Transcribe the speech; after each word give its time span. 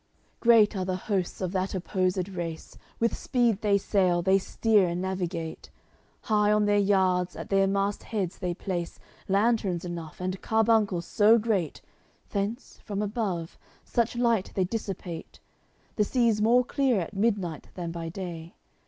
CXC 0.01 0.39
Great 0.39 0.75
are 0.75 0.83
the 0.85 0.95
hosts 0.95 1.41
of 1.41 1.51
that 1.51 1.75
opposed 1.75 2.27
race; 2.29 2.75
With 2.99 3.15
speed 3.15 3.61
they 3.61 3.77
sail, 3.77 4.23
they 4.23 4.39
steer 4.39 4.87
and 4.87 4.99
navigate. 4.99 5.69
High 6.21 6.51
on 6.51 6.65
their 6.65 6.79
yards, 6.79 7.35
at 7.35 7.49
their 7.51 7.67
mast 7.67 8.01
heads 8.05 8.39
they 8.39 8.55
place 8.55 8.97
Lanterns 9.27 9.85
enough, 9.85 10.19
and 10.19 10.41
carbuncles 10.41 11.05
so 11.05 11.37
great 11.37 11.81
Thence, 12.31 12.79
from 12.83 13.03
above, 13.03 13.59
such 13.85 14.15
light 14.15 14.51
they 14.55 14.63
dissipate 14.63 15.39
The 15.97 16.03
sea's 16.03 16.41
more 16.41 16.63
clear 16.65 16.99
at 16.99 17.13
midnight 17.13 17.67
than 17.75 17.91
by 17.91 18.09
day. 18.09 18.55